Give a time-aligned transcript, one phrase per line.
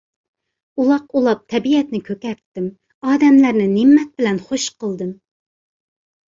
[0.83, 2.71] ئۇلاق ئۇلاپ تەبىئەتنى كۆكەرتتىم.
[3.11, 5.13] ئادەملەرنى نىمەت بىلەن خۇش قىلدىم.